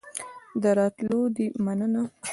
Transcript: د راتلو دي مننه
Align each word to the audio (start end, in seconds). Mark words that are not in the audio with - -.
د 0.61 0.63
راتلو 0.77 1.19
دي 1.35 1.45
مننه 1.65 2.03